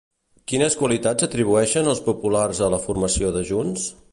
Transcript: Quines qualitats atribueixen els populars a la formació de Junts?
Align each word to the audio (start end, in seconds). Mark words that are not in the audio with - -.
Quines 0.51 0.77
qualitats 0.79 1.27
atribueixen 1.27 1.91
els 1.93 2.01
populars 2.09 2.63
a 2.69 2.73
la 2.77 2.81
formació 2.87 3.33
de 3.37 3.45
Junts? 3.53 3.87